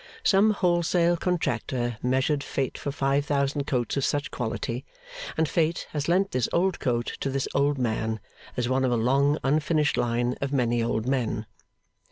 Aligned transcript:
Some 0.23 0.49
wholesale 0.49 1.15
contractor 1.15 1.99
measured 2.01 2.43
Fate 2.43 2.75
for 2.75 2.91
five 2.91 3.23
thousand 3.23 3.67
coats 3.67 3.97
of 3.97 4.03
such 4.03 4.31
quality, 4.31 4.83
and 5.37 5.47
Fate 5.47 5.85
has 5.91 6.07
lent 6.07 6.31
this 6.31 6.49
old 6.51 6.79
coat 6.79 7.15
to 7.19 7.29
this 7.29 7.47
old 7.53 7.77
man, 7.77 8.19
as 8.57 8.67
one 8.67 8.83
of 8.83 8.91
a 8.91 8.95
long 8.97 9.37
unfinished 9.43 9.97
line 9.97 10.33
of 10.41 10.51
many 10.51 10.81
old 10.81 11.07
men. 11.07 11.45